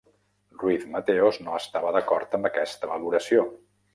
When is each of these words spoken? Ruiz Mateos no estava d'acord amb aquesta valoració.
Ruiz 0.61 0.85
Mateos 0.93 1.37
no 1.43 1.59
estava 1.59 1.93
d'acord 1.97 2.33
amb 2.39 2.51
aquesta 2.51 2.93
valoració. 2.95 3.47